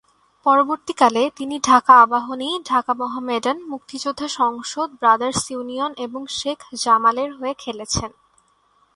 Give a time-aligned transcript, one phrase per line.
[0.45, 8.11] পরবর্তীকালে, তিনি Dhaka Abahani, Dhaka Mohammedan, Muktijoddha Sangsad, Brothers Union এবং শেখ জামালের হয়ে খেলেছেন।